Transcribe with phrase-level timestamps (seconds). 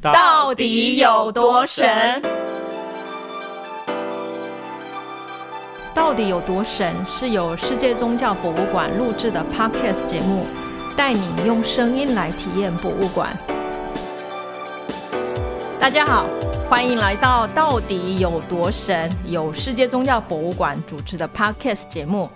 [0.00, 2.22] 到底有多神？
[5.94, 7.04] 到底有多神？
[7.04, 10.46] 是由世界宗教博物馆录制的 Podcast 节目，
[10.96, 13.36] 带你用声音来体验博物馆。
[15.78, 16.24] 大家好，
[16.70, 22.30] 欢迎来到《到底有多神》，由世界宗教博物馆主持的 Podcast 节目。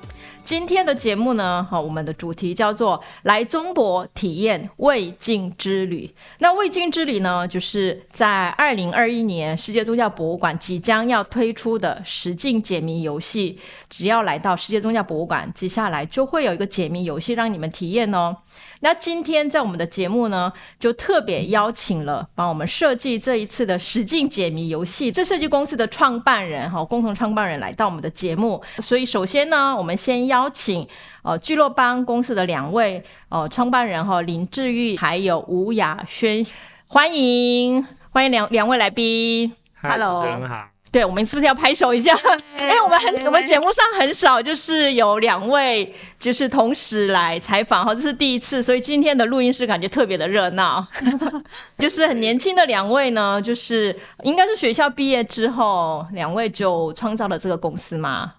[0.45, 6.14] 今天的节目呢，好，我们的主题叫做“来中国体验未尽之旅”。
[6.38, 13.58] 那未尽之旅呢，就是在二零二一年世界宗教博物馆即将要推出的实境解谜游戏。
[13.88, 18.36] 只要来到世界宗教博物馆，接下来就会有一个解谜游戏让你们体验哦。
[18.80, 28.63] 那今天在我们的节目呢，就特别邀请了帮我们设计这一次的实境解谜游戏这设计公司的创办人哈，共同创办人来到我们的节目。
[28.82, 30.86] 所以首先呢，我们先要邀请
[31.22, 36.44] 呃聚落邦公司的两位呃创办人哈林志玉还有吴雅轩，
[36.88, 39.52] 欢迎欢迎两两位来宾。
[39.80, 40.69] Hello，主持好。
[40.91, 42.12] 对，我们是不是要拍手一下？
[42.58, 50.84] 哎，我们很，我们节目上很少，就是有两位就是同时来采访哈，这是第一次，所以今天的录音室感觉特别的热闹。
[51.78, 58.34] 就是很年轻的两位呢，就是应该是学校毕业之后，两位就创造了这个公司嘛？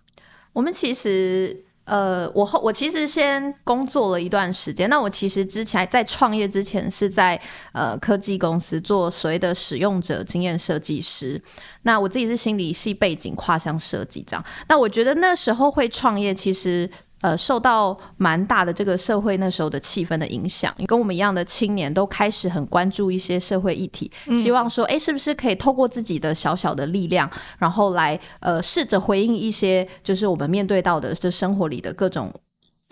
[0.52, 1.65] 我们其实。
[1.86, 4.90] 呃，我后我其实先工作了一段时间。
[4.90, 7.40] 那我其实之前在创业之前是在
[7.74, 11.42] 呃科技公司做所谓的使用者经验设计师。
[11.84, 14.46] 那我自己是心理系背景，跨向设计这样。
[14.68, 16.90] 那我觉得那时候会创业，其实。
[17.22, 32.32] 呃，受到蛮大的这个社会那时候的气氛的影响，跟我们一样的青年都开始很关注一些社会议题，希望说，哎，是不是可以透过自己的小小的力量，然后来呃试着回应一些就是我们面对到的这生活里的各种。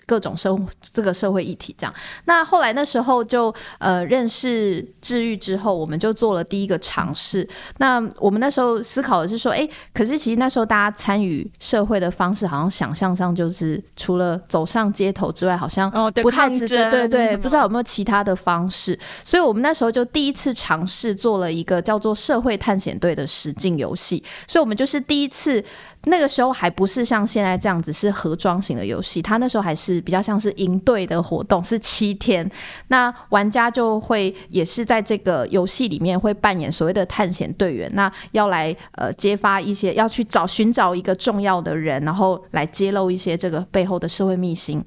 [0.06, 1.94] 各种生这个社会议题这样，
[2.26, 7.48] 那后来那时候就呃认识治愈之后，我们就做了第一个尝试。
[7.78, 15.90] 那我们那时候思考的是说，哎，可是其实那时候大家参与社会的方式，好像想象上就是除了走上街头之外，好像
[16.22, 16.92] 不太值得。
[16.92, 18.98] 对对，不知道有没有其他的方式。
[19.24, 24.24] 所以我们那时候就第一次尝试做了一个叫做社会探险队的实境游戏。
[24.48, 25.64] 所以我们就是第一次。
[26.06, 32.50] 那个时候还不是像现在这样子是盒装型的游戏，它那时候还是比较像是营队的活动，是七天。
[32.90, 44.84] 那玩家就会也是在这个游戏里面会扮演所谓的探险队员，那要来呃揭发一些，要去找寻找一个重要的人，然后来揭露一些这个背后的社会秘辛。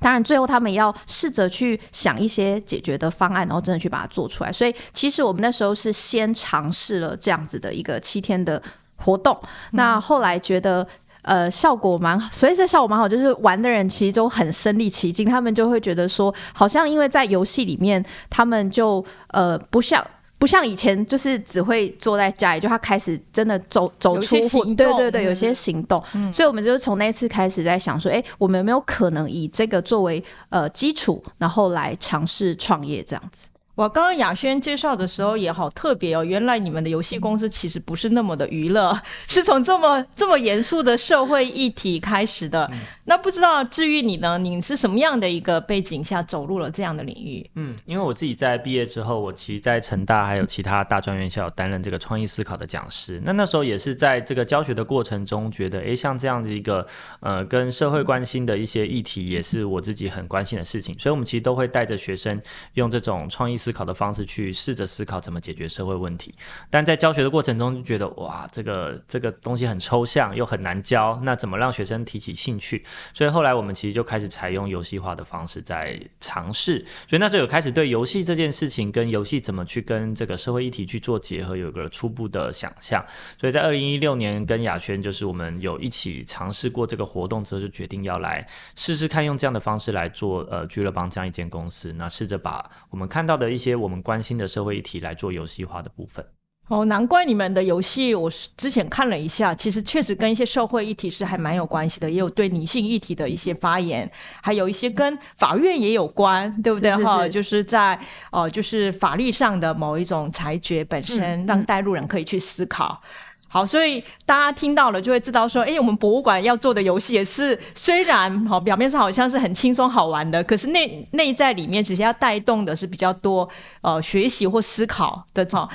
[0.00, 4.50] 当然，最后他们要试着去想一些解决的方案，然后真的去把它做出来。
[4.50, 8.60] 所以，其实我们那时候是先尝试了这样子的一个七天的。
[9.02, 9.36] 活动，
[9.72, 10.86] 那后来觉得
[11.22, 20.04] 呃效果蛮，所以这效果蛮好，就是玩的人其实都很身临其境，他们就会觉得说，好像因为在游戏里面，他们就呃不像
[20.38, 24.36] 不像以前，就是只会坐在家里，就他开始真的走走出，
[24.74, 33.48] 对对对，有些行动，所以我们就是从那次开始在想说，哎，我们有没有可能以这个作为呃基础，然后来尝试创业这样子。
[33.80, 38.94] 我刚刚雅轩介绍的时候也好特别哦，原来你们的游戏公司其实不是那么的娱乐，
[39.26, 42.70] 是从这么这么严肃的社会议题开始的。
[43.06, 44.36] 那不知道至于你呢？
[44.36, 47.50] 你是什么样的一个背景下走入了这样的领域？
[47.54, 53.18] 嗯，因为我自己在毕业之后，我其实在成大还有其他大专院校担任这个创意思考的讲师。
[53.24, 56.86] 那那时候也是在这个教学的过程中，觉得哎，像这样的一个
[57.20, 60.94] 呃跟社会关心的一些议题，也是我自己很关心的事情。
[60.98, 62.38] 所以，我们其实都会带着学生
[62.74, 66.34] 用这种创意思思考的方式去试着思考怎么解决社会问题。
[66.68, 72.84] 但在教学的过程中，就觉得哇，这个这个东西很抽象又很难教，那怎么让学生提起兴趣？
[73.14, 83.04] 所以后来我们其实就开始采用游戏化的方式在尝试，所以那时候有开始对游戏这件事情跟游戏怎么去跟这个社会议题去做结合，有一个初步的想象。
[83.38, 88.44] 所以在二零一六年跟雅轩就是我们有一起尝试过这个活动之后，就决定要来
[88.74, 96.24] 试试看用这样的方式来做呃俱乐帮这样一间公司，那试着把我们看到的一些我们关心的社会议题来做游戏化的部分。
[96.68, 104.08] 哦，难怪你们的游戏，我之前看了一下，其实确实跟一些社会议题是还蛮有关系的，也有对女性议题的一些发言，
[104.40, 106.94] 还有一些跟法院也有关，对不对？
[106.98, 107.98] 哈，就是在
[108.30, 113.02] 哦，就是法律上的某一种裁决本身，让带路人可以去思考。
[113.52, 123.48] 好，所以大家听到了就会知道说，哎，我们博物馆要做的游戏也是虽然好表面上好像是很轻松好玩的，可是内内在里面其实要带动的是比较多
[123.80, 125.68] 呃学习或思考的哈。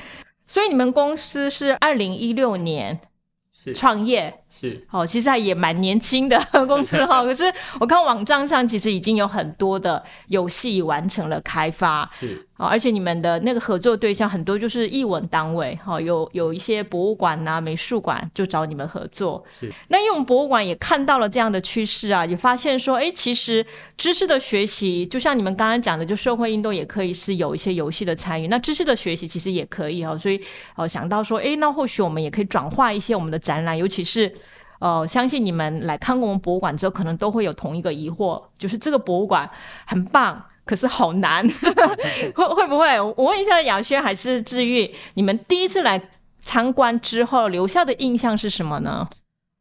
[0.48, 2.98] 所以你们公司是二零一六年
[3.76, 7.24] 创业，是，哦，其实还也蛮年轻的 公司哈。
[7.28, 7.44] 可是
[7.80, 12.10] 我看网站上其实已经有很多的游戏完成了开发。
[12.18, 12.48] 是。
[12.56, 19.44] 啊，而且你们的那个合作对象很多就是艺文单位，哈，有有一些博物馆呐、美术馆就找你们合作。
[19.60, 23.66] 是，那因为我们博物馆也看到了这样的趋势啊，也发现说，哎，其实
[23.98, 28.48] 知识的学习，就像你们刚刚讲的，就社会运动也可以是有一些游戏的参与。
[28.48, 30.40] 那知识的学习其实也可以哈，所以
[30.78, 34.34] 哦，想到说，哎，那或许我们也可以转化一些我们的展览，尤其是
[34.80, 39.50] 呃，相信你们来看过我们博物馆之后，可能都会有同一个疑惑，就是这个博物馆
[39.86, 40.44] 很棒。
[40.66, 41.48] 可是好难，
[42.34, 43.00] 会会不会？
[43.00, 46.10] 我问一下杨轩还是治愈，你们第一次来
[46.42, 49.08] 参观之后留下的印象是什么呢？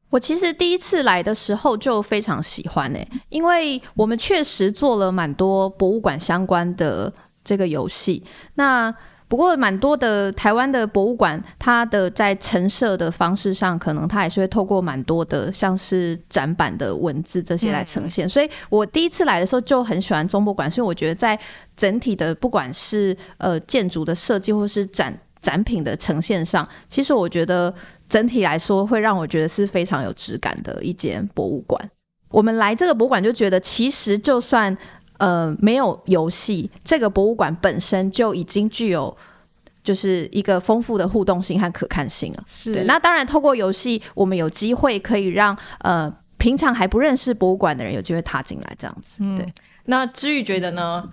[0.08, 7.12] 我其实第一次来的时候就非常喜欢诶，因为我们确实做了蛮多博物馆相关的
[7.44, 8.24] 这个游戏，
[8.54, 8.94] 那。
[9.26, 18.28] 不过，蛮多的台湾的博物馆，它的在陈设的方式上，可能它也是会透过蛮多的，像是展板的文字这些来呈现。
[18.28, 21.36] 所以我第一次来的时候就很喜欢中博馆，所以我觉得在
[21.74, 27.74] 整体的不管是呃建筑的设计，或是展展品的呈现上，其实我觉得
[28.08, 31.90] 整体来说会让我觉得是非常有质感的一间博物馆。
[32.28, 34.76] 我们来这个博物馆就觉得，其实就算。
[35.24, 39.16] 呃，没有游戏，这个博物馆本身就已经具有
[39.82, 42.44] 就是一个丰富的互动性和可看性了。
[42.46, 42.84] 是，对。
[42.84, 49.24] 那当然，透过游戏，我们有机会可以让呃平常还不认识博物馆的人有机会踏进来，这样子。
[49.38, 49.50] 对。
[49.86, 51.08] 那知玉觉得呢？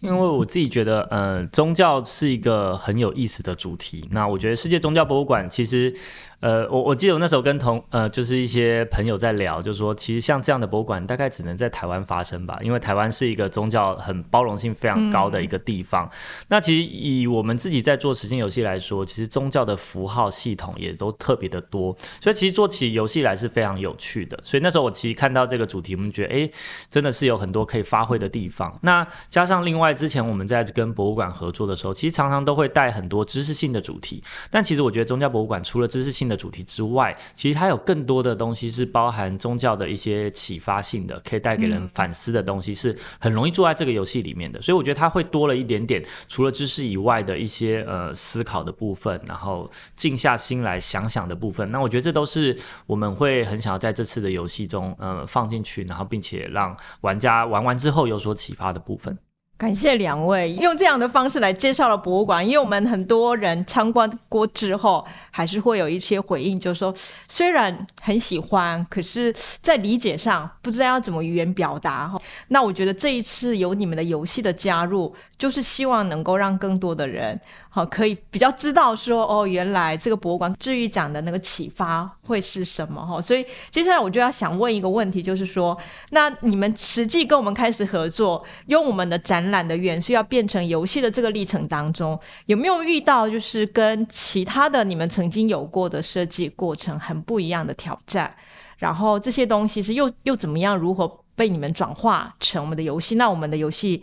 [0.00, 4.06] 因为我自己觉得，呃，宗教是一个很有意思的主题。
[4.10, 5.94] 那我觉得世界宗教博物馆其实。
[6.40, 16.10] 呃，我我记得我那时候跟同呃，就是一些朋友在聊，就说其实像这样的博物馆大概只能在台湾发生吧，因为台湾是一个宗教很包容性非常高的一个地方。
[16.48, 24.38] 那其实以我们自己在做实境游戏来说，其实宗教的符号系统也都特别的多，所以其实做起游戏来是非常有趣的。
[24.42, 26.50] 所以那时候我其实看到这个主题，我们觉得哎，
[26.88, 28.78] 真的是有很多可以发挥的地方。
[28.80, 34.22] 那加上另外之前我们在跟博物馆合作的时候，其实常常都会带很多知识性的主题。
[34.50, 44.62] 但其实我觉得宗教博物馆除了知识性的主题之外，其实它有更多的东西是包含宗教的一些启发性的，可以带给人反思的东西，是很容易做在这个游戏里面的。
[44.62, 51.68] 所以我觉得它会多了一点点，除了知识以外的一些呃思考的部分，然后静下心来想想的部分。
[51.72, 52.56] 那我觉得这都是
[52.86, 59.18] 我们会很想要在这次的游戏中呃放进去，然后并且让玩家玩完之后有所启发的部分。
[59.60, 66.94] 感谢两位用这样的方式来介绍了博物馆，因为我们很多人参观过之后，还是会有一些回应，就是说
[67.28, 69.30] 虽然很喜欢，可是
[69.60, 72.18] 在理解上不知道要怎么语言表达哈。
[72.48, 77.40] 那我觉得这一次有你们的游戏的加入，就是希望能够让更多的人。
[77.70, 85.76] 好，可以比较知道说哦，原来这个博物馆治愈奖的那个启发会是什么哈，所以接下来我就要想问一个问题，就是说，
[86.10, 98.34] 那你们实际跟我们开始合作，用我们的展览的元素要变成游戏的这个历程当中，有没有遇到就是跟其他的你们曾经有过的设计过程很不一样的挑战？
[98.78, 101.06] 然后这些东西是又又怎么样，如何
[101.36, 103.14] 被你们转化成我们的游戏？
[103.14, 104.02] 那我们的游戏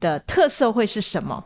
[0.00, 1.44] 的特色会是什么？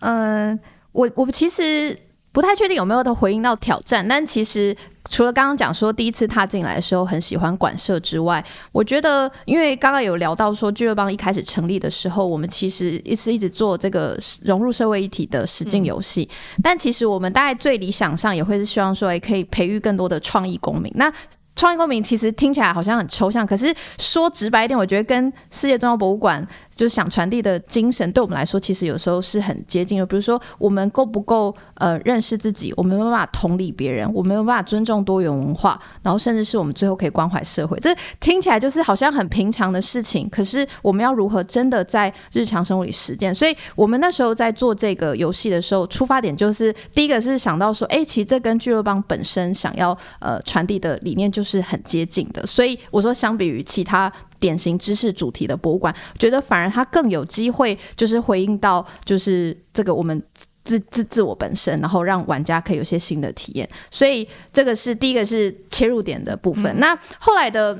[0.00, 0.58] 嗯，
[0.92, 1.96] 我我其实
[2.32, 4.74] 不太确定有没有的回应到挑战，但其实
[5.10, 8.42] 除了刚刚讲说第一次踏进来的时候很喜欢馆舍之外，
[8.72, 16.28] 我觉得因为刚刚有聊到说俱乐邦一开始成立的时候，我们其实一直一直做这个融入社会一体的实境游戏，
[16.62, 20.90] 但其实我们大概最理想上也会是希望说，可以培育更多的创意公民。
[20.96, 21.12] 那
[21.54, 26.44] 创意公民其实听起来好像很抽象，可是说直白一点，我觉得跟世界重要博物馆。
[26.82, 30.04] 就是想传递的精神，对我们来说，其实有时候是很接近的。
[30.04, 32.74] 比如说，我们够不够呃认识自己？
[32.76, 37.78] 我们没有办法同理别人，我们没有办法尊重多元文化，然后甚至是我们最后可以关怀社会。
[37.78, 43.32] 这听起来就是好像很平常的事情，可是我们要如何真的在日常生活里实践？
[43.32, 52.44] 所以我们那时候在做这个游戏的时候，出发点就是第一个是想到说，哎，其实这跟俱乐邦本身想要呃传递的理念就是很接近的。
[52.44, 54.12] 所以我说，相比于其他。
[54.42, 60.20] 典型知识主题的博物馆，觉得反而它更有机会，就是回应到就是这个我们
[60.64, 63.68] 自自自我本身，然后让玩家可以有些新的体验。
[63.88, 66.76] 所以这个是第一个是切入点的部分。
[66.80, 67.78] 那后来的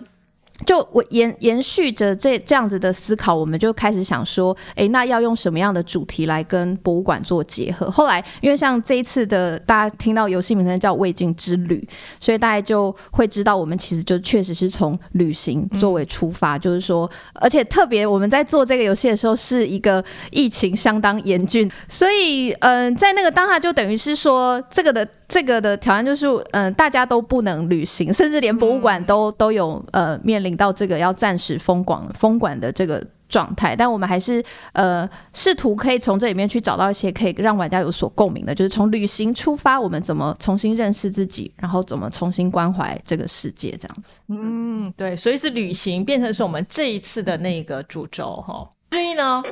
[0.64, 7.90] 就我延延续着这这样子的思考，我们就开始想说，诶，那要用什么样的主题来跟博物馆做结合？
[7.90, 11.85] 后来，因为像这一次的大家听到游戏名称叫《未尽之旅》，
[12.21, 30.51] 所以大家就会知道，我们其实就确实是从旅行作为出发，就是说，而且特别我们在做这个游戏的时候，是一个疫情相当严峻，所以，嗯，在那个当下，就等于是说，这个的这个的挑战就是，嗯，大家都不能旅行，甚至连博物馆都都有呃面临。
[30.56, 34.42] 到这个要暂时封管封管的这个状态，但我们还是
[34.73, 44.18] 呃试图可以从这里面去找到一些可以让玩家有所共鸣的，就是从旅行出发，我们怎么重新认识自己，然后怎么重新关怀这个世界，这样子。
[44.28, 48.68] 嗯，对，所以是旅行变成是我们这一次的那个主轴哈。
[48.90, 49.42] 所以呢，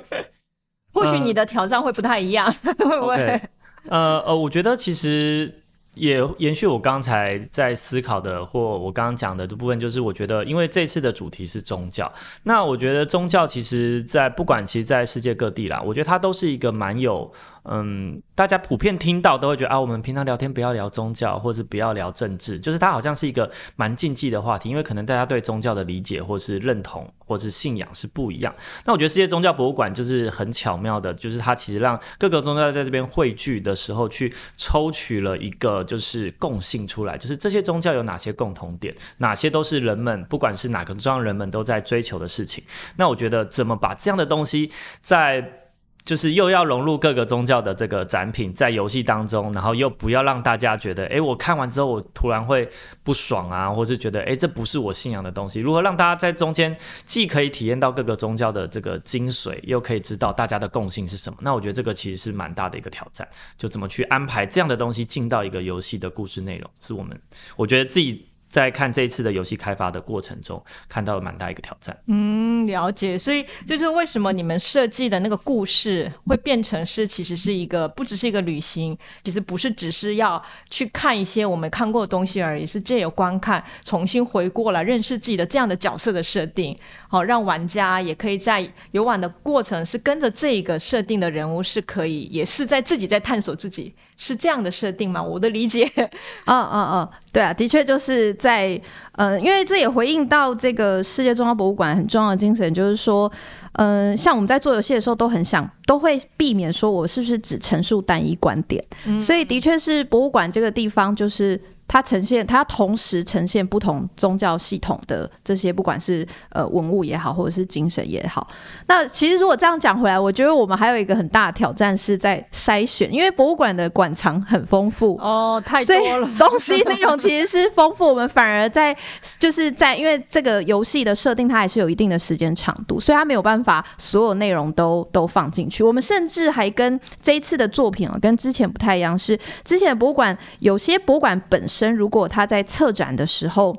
[0.92, 3.40] 或许你的挑战会不太一样， 会不会？
[3.88, 5.59] 呃呃，我觉得其实。
[5.94, 12.10] 也延续我刚才在思考的，或我刚刚讲的这部分，就是我觉得，因为这次的主题是宗教，
[12.44, 17.32] 那我觉得宗教其实，在不管其实，在世界各地啦，我觉得它都是一个蛮有。
[17.64, 28.54] 嗯，大家普遍听到都会觉得啊，我们平常聊天不要聊宗教，或是不要聊政治，就是它好像是一个蛮禁忌的话题，因为可能大家对宗教的理解或是认同或是信仰是不一样。
[28.84, 42.64] 那我觉得世界宗教博物馆就是很巧妙的，就是它其实让各个宗教在这边汇聚的时候，去抽取了一个就是共性出来，就是这些宗教有哪些共同点，哪些都是人们不管是哪个宗教人们都在追求的事情。
[42.96, 44.70] 那我觉得怎么把这样的东西
[45.02, 45.66] 在
[46.04, 52.68] 就是又要融入各个宗教的这个展品在游戏当中，然后又不要让大家觉得，哎，我看完之后我突然会
[53.02, 55.60] 不爽啊，或是觉得，哎，这不是我信仰的东西。
[55.60, 61.38] 如何让大家在中间既可以体验到各个宗教的这个精髓，又可以知道大家的共性是什么？
[61.42, 63.28] 那我觉得这个其实是蛮大的一个挑战，
[63.58, 67.20] 就怎么去安排这样的东西进到一个游戏的故事内容，是我们
[67.56, 68.29] 我觉得自己。
[68.50, 71.96] 在看这一次的游戏开发的过程中，看到了蛮大一个挑战。
[72.06, 73.16] 嗯，了解。
[73.16, 86.76] 所以就是为什么你们设计的那个故事会变成是，其实是一个不只是一个旅行，其实不是只是要去看一些我们看过的东西而已，是借由观看重新回过来认识自己的这样的角色的设定，
[87.08, 93.94] 好让玩家也可以在游玩的过程是跟着这个设定的人物是可以，也是在自己在探索自己。
[94.22, 95.22] 是这样的设定吗？
[95.22, 95.90] 我的理解，
[96.44, 98.78] 嗯嗯嗯，对啊，的确就是在，
[99.12, 103.32] 呃，因为这也回应到这个世界中央博物馆很重要的精神，就是说，
[103.72, 108.84] 嗯，像我们在做游戏的时候，都很想都会避免说我是不是只陈述单一观点，
[109.18, 111.58] 所以的确是博物馆这个地方就是。
[111.92, 118.46] 它呈现，它同时呈现不同宗教系统的这些，不管是呃文物也好，或者是精神也好。
[118.86, 128.06] 那其实如果这样讲回来，我觉得我们还有一个很大的挑战是在筛选，因为博物馆的馆藏很丰富哦，太多了， 东西内容其实是丰富。
[128.06, 128.96] 我们反而在
[129.40, 135.82] 就是在因为这个游戏的设定，它还是有一定的时间长度，所以它没有办法所有内容都都放进去。
[135.82, 141.79] 我们甚至还跟这一次的作品啊，跟之前不太一样，是之前的博物馆有些博物馆本身。
[141.94, 143.76] 如果他在策展的时候，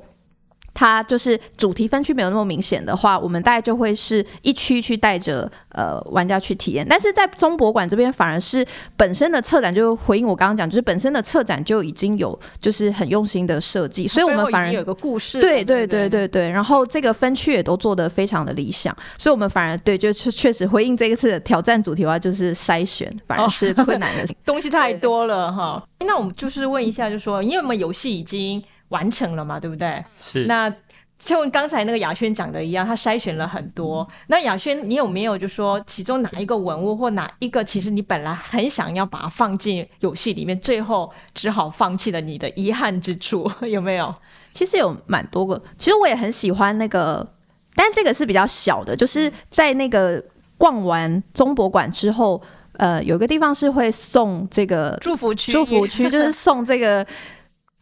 [0.82, 6.84] 它就是主题分区没有那么明显的话，我们大概就会是一区去带着呃玩家去体验。
[6.90, 8.66] 但是在中博馆这边，反而是
[8.98, 15.40] 本身的策展就回应我刚刚讲，就是本身的策展就已经有就是很用心的设计，所以我们反而有个故事。
[15.40, 25.84] 对对对对对，然后这个分区也都做得非常的理想， 所以我们反而对就是确实回应这一次的挑战主题的话，就是筛选反而是困难的 东西太多了哈。
[26.00, 28.60] 那我们就是问一下，就说因为我们游戏已经。
[28.92, 30.02] 完成了嘛，对不对？
[30.22, 30.46] 是。
[30.46, 30.74] 那
[31.18, 34.08] 就刚才那个雅轩讲的一样，他筛选了很多。
[34.26, 44.12] 那雅轩，你有没有就说其中哪一个文物或哪一个，其实你本来很想要把它放进游戏里面，最后只好放弃了你的遗憾之处， 有没有？
[44.52, 45.62] 其实有蛮多个。
[45.78, 47.36] 其实我也很喜欢那个，
[47.76, 50.24] 但这个是比较小的，就是在那个
[50.58, 52.42] 逛完中博馆之后，
[52.78, 57.06] 呃，有个地方是会送这个祝福区，祝福区就是送这个。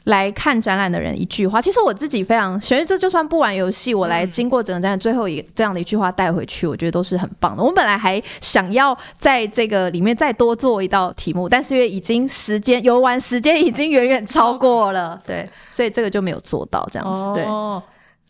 [0.06, 7.62] 来看展览的人一句话，其实我自己非常喜欢，这就算不玩游戏，我来经过整个展览最后一这样的一句话带回去，我觉得都是很棒的。
[7.62, 17.22] 我本来还想要在这个里面再多做一道题目，但是因为已经时间游玩时间已经远远超过了，对，所以这个就没有做到这样子。
[17.34, 17.46] 对，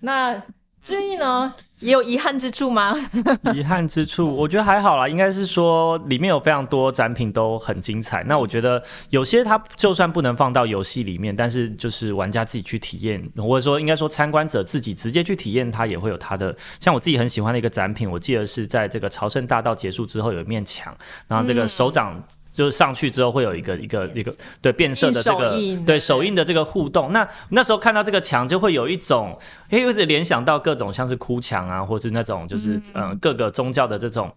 [0.02, 0.36] 那
[0.82, 1.54] 至于呢？
[1.80, 2.96] 也有遗憾之处吗？
[3.56, 5.08] 遗憾之处，我觉得还好啦。
[5.08, 8.24] 应该是说里面有非常多展品都很精彩。
[8.26, 16.56] 那我觉得有些它就算不能放到游戏里面，但是就是玩家自己去体验，或者说应该说参观者自己直接去体验，它也会有它的。
[16.80, 20.96] 像我自己很喜欢的一个展品，我记得是在这个朝圣大道结束之后有一面墙，
[21.28, 22.22] 然后这个首长。
[22.51, 27.12] 就是上去之后会有一个一个一个对变色的这个对手印的这个互动。
[27.13, 29.38] 那那时候看到这个墙，就会有一种，
[29.70, 34.32] 哎，有点联想到各种像是哭墙啊，或是那种就是嗯各个宗教的这种。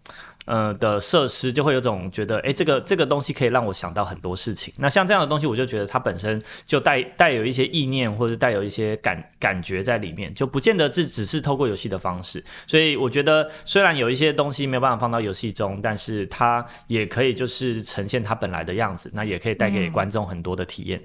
[0.46, 4.72] 呃的设施就会有种觉得，哎，这个这个东西可以让我想到很多事情。
[4.78, 12.42] 那像这样的东西，我就觉得它本身就带带有一些意念，或者带有一些感感觉在里面，就不见得这只是透过游戏的方式。
[12.66, 21.00] 所以我觉得，虽然有一些东西没有办法放到游戏中，但是它也可以就是呈现它本来的样子，那也可以带给观众很多的体验。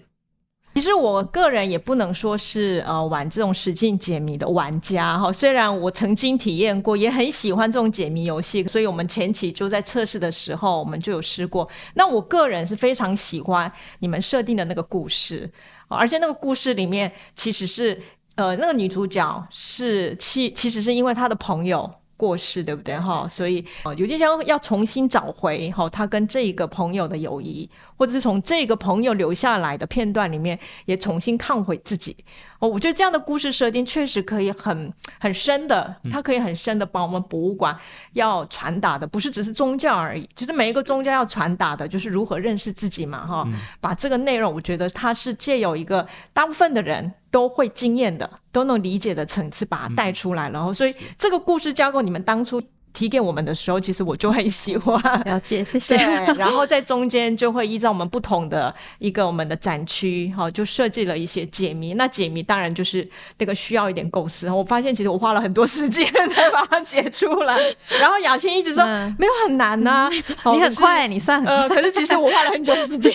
[0.78, 11.68] 其实我个人也不能说是呃玩这种实境解谜的玩家哈，虽然我曾经体验过，也很喜欢这种解谜游戏，所以我们前期就在测试的时候，我们就有试过。
[11.96, 15.52] 那我个人是非常喜欢你们设定的那个故事，
[15.88, 18.00] 而且那个故事里面其实是
[18.36, 21.92] 呃那个女主角是其其实是因为她的朋友。
[22.18, 23.28] 过世对不对哈？
[23.30, 32.18] 所以呃，有点像要重新找回哈他跟这个朋友的友谊，或者是从这个朋友留下来的片段里面也重新看回自己。
[32.60, 37.78] 哦，我觉得这样的故事设定确实可以很很深的，它可以很深的把我们博物馆
[38.14, 40.28] 要传达的，不是只是宗教而已。
[40.36, 43.48] 其实每一个宗教要传达的就是如何认识自己嘛哈。
[43.80, 47.14] 把这个内容，我觉得它是借有一个大部分的人。
[47.30, 52.62] 都会经验的，都能理解的层次，把它带出来，然后，所以这个故事交给你们当初
[52.98, 55.00] 提给我们的时候，其实我就很喜欢。
[55.26, 55.96] 了解，谢谢。
[56.36, 61.94] 然后在中间就会依照我们不同的一个我们的展区，哈，就设计了一些解谜。
[61.94, 64.50] 那解谜当然就是这个需要一点构思。
[64.50, 67.56] 我发现其实我花了很多时间才把它解出来。
[68.02, 68.84] 然后雅欣一直说
[69.20, 70.10] 没有很难 呐，
[70.52, 73.14] 你很快，你算呃，可是其实我花了很久时间。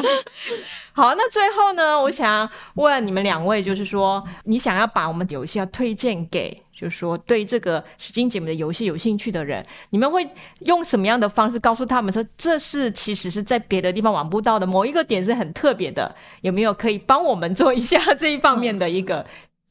[0.92, 10.26] 好，那最后呢，我想问你们两位，就是说，你想要把我们游戏要推荐给，就是说对这个实境节目的游戏有兴趣的人，你们会
[10.60, 16.14] 用什么样的方式告诉他们说，这是其实是在别的地方玩不到的某一个点是很特别的？
[16.40, 19.26] 有没有可以帮我们做一下这一方面的一个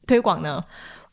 [0.06, 0.64] 推广呢？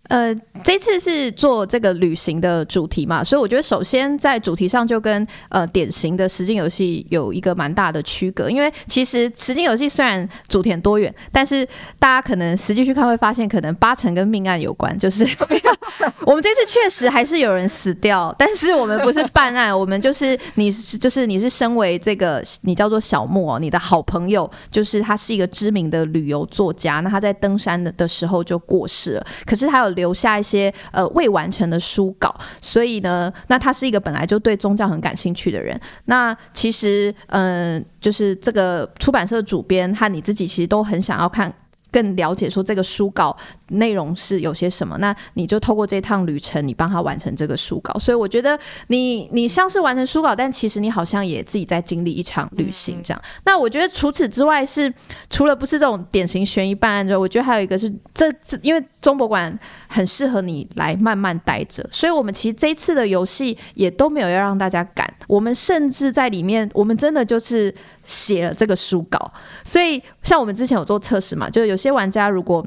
[0.10, 0.34] 呃，
[0.64, 11.68] 这次是做这个旅行的主题嘛，所以我觉得首先在主题上就跟呃典型的实景游戏有一个蛮大的区隔，因为其实实景游戏虽然主题很多元，但是
[12.00, 15.28] 大家可能实际去看会发现，可能八成跟命案有关，就是
[16.26, 29.97] 我们这次确实还是有人死掉，但是我们不是办案，我们就是你就是你是身为这个你叫做小莫，你的好朋友，就是他是一个知名的旅游作家，那他在登山的的时候就过世了，可是他有。
[29.98, 35.78] 留下一些呃未完成的书稿，所以呢，那他是一个本来就对宗教很感兴趣的人。
[36.06, 41.54] 那其实，嗯，就是这个出版社主编和你自己其实都很想要看。
[41.90, 43.36] 更了解说这个书稿
[43.70, 47.98] 内容是有些什么，那你就透过这趟旅程，你帮他完成这个书稿。
[47.98, 53.22] 所以我觉得你你像是完成书稿，但其实你好像也自己在经历一场旅行这样。
[53.46, 54.94] 那我觉得除此之外是
[55.30, 69.32] 除了不是这种典型悬疑办案之外，我觉得还有一个是这这因为中博馆很适合你来慢慢待着，所以我们其实这一次的游戏也都没有要让大家赶，我们甚至在里面，我们真的就是写了这个书稿。
[69.64, 71.68] 所以像我们之前有做测试嘛，就是。
[71.68, 72.66] 有些玩家如果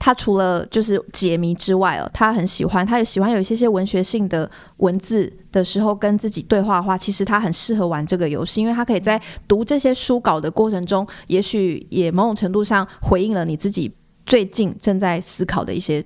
[0.00, 13.92] 他除了就是解谜之外哦，他很喜欢，他也喜欢有一些些文学性的文字的时候跟自己对话的话，其实他很适合玩这个游戏，因为他可以在读这些书稿的过程中，也许也某种程度上回应了你自己
[14.26, 16.04] 最近正在思考的一些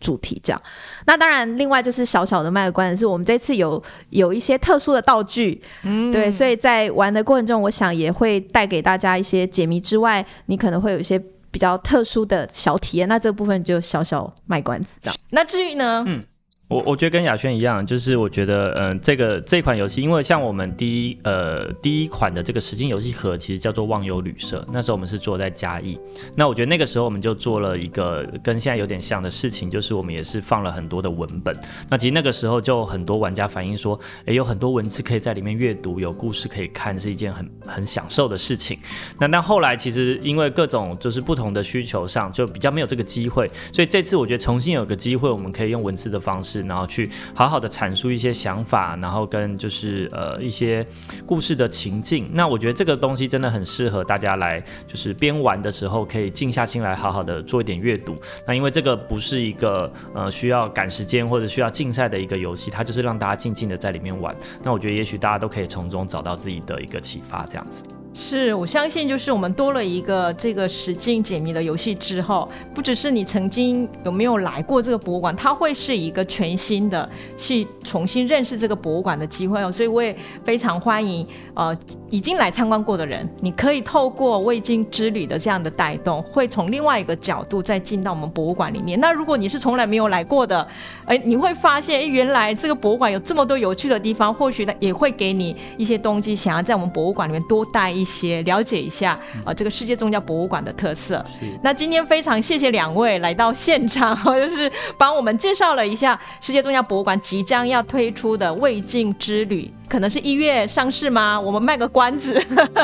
[0.00, 0.40] 主题。
[0.42, 0.62] 这样，
[1.06, 11.22] 那当然，另外就是小小的卖个关子，是我们这次有有一些特殊的道具，嗯，对，所以在玩的过程中，我想也会带给大家一些解谜之外，你可能会有一些。
[11.54, 15.16] 比较特殊的小体验，那这部分就小小卖关子这样。
[15.30, 16.02] 那至于呢？
[16.04, 16.20] 嗯。
[16.68, 25.98] 我我觉得跟雅轩一样，就是我觉得，嗯，这个这款游戏，因为像我们第一呃第一款的这个实境游戏盒，其实叫做忘忧旅社，那时候我们是做在嘉义。
[26.34, 31.54] 那我觉得那个时候我们就做了一个跟现在有点像的事情，就是我们也是放了很多的文本。
[31.90, 38.78] 那其实那个时候就很多玩家反映说，诶，有很多文字可以在里面阅读，有故事可以看，是一件很很享受的事情。
[39.20, 43.50] 那但后来其实因为各种就是不同的需求上，就比较没有这个机会。
[43.70, 46.53] 所以这次我觉得重新有个机会，我们可以用文字的方式。
[46.62, 50.86] 然后去好好的阐述一些想法，然后跟就是呃一些
[51.26, 52.28] 故事的情境。
[52.32, 58.16] 那我觉得这个东西真的很适合大家来，就是边玩的时候可以静下心来，好好的做一点阅读。
[58.46, 64.34] 那因为这个不是一个呃需要赶时间或者需要竞赛的一个游戏，它就是让大家静静的在里面玩。
[64.62, 67.82] 那我觉得也许大家都可以从中找到自己的一个启发，这样子。
[68.16, 79.72] 是我相信，就是我们多了一个这个实境解谜的游戏之后，不只是你曾经有没有来过这个博物馆，它会是一个全新的去重新认识这个博物馆的机会哦。
[79.72, 81.76] 所以我也非常欢迎呃
[82.08, 89.00] 已经来参观过的人，你可以透过未经之旅的这样的带动，会从另外一个角度再进到我们博物馆里面。
[89.00, 90.64] 那如果你是从来没有来过的，
[91.06, 98.03] 哎，你会发现，哎，原来这个博物馆有这么多有趣的地方，或许呢也会给你一些东西，想要在我们博物馆里面多待一。
[98.04, 101.24] 一些了解一下啊，这个世界宗教博物馆的特色。
[101.62, 111.40] 那今天非常谢谢两位来到现场， 就是帮我们介绍了一下世界宗教博物馆即将要推出的未尽之旅，可能是一月上市吗？
[111.40, 112.38] 我们卖个关子。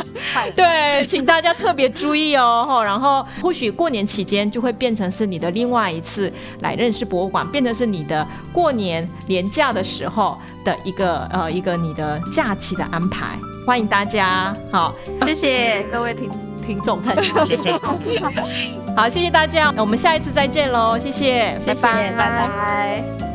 [0.56, 2.80] 对，请大家特别注意哦。
[2.82, 13.38] 然后或许过年期间就会变成是你的另外一次来认识博物馆，变成是你的过年年假的时候的一个呃一个你的假期的安排。
[13.66, 16.30] 欢迎大家，好，谢谢各位听
[16.66, 17.80] 听众朋友，
[18.96, 23.29] 好，谢谢大家，我们下一次再见喽，谢谢，拜拜，拜拜。